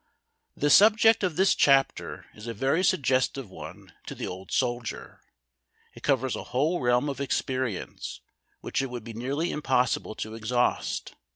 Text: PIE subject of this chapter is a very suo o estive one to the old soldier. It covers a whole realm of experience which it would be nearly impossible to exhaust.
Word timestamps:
PIE 0.59 0.67
subject 0.69 1.21
of 1.23 1.35
this 1.35 1.53
chapter 1.53 2.25
is 2.33 2.47
a 2.47 2.55
very 2.55 2.81
suo 2.83 2.97
o 2.97 3.01
estive 3.15 3.49
one 3.51 3.93
to 4.07 4.15
the 4.15 4.25
old 4.25 4.51
soldier. 4.51 5.21
It 5.93 6.01
covers 6.01 6.35
a 6.35 6.45
whole 6.45 6.81
realm 6.81 7.07
of 7.07 7.21
experience 7.21 8.19
which 8.61 8.81
it 8.81 8.89
would 8.89 9.03
be 9.03 9.13
nearly 9.13 9.51
impossible 9.51 10.15
to 10.15 10.33
exhaust. 10.33 11.13